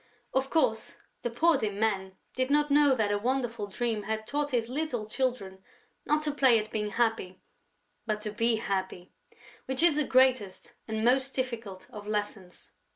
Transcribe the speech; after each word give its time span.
Of 0.33 0.49
course, 0.49 0.97
the 1.21 1.29
poor 1.29 1.59
dear 1.59 1.71
man 1.71 2.17
did 2.33 2.49
not 2.49 2.71
know 2.71 2.95
that 2.95 3.11
a 3.11 3.19
wonderful 3.19 3.67
dream 3.67 4.01
had 4.01 4.25
taught 4.25 4.49
his 4.49 4.67
little 4.67 5.07
children 5.07 5.63
not 6.07 6.23
to 6.23 6.31
play 6.31 6.57
at 6.57 6.71
being 6.71 6.89
happy, 6.89 7.39
but 8.07 8.19
to 8.21 8.31
be 8.31 8.55
happy, 8.55 9.11
which 9.65 9.83
is 9.83 9.97
the 9.97 10.03
greatest 10.03 10.73
and 10.87 11.05
most 11.05 11.35
difficult 11.35 11.87
of 11.91 12.07
lessons. 12.07 12.71